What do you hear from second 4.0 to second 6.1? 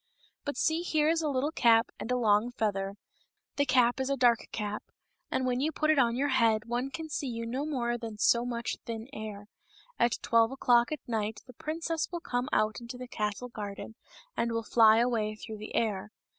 a dark cap, and when you put it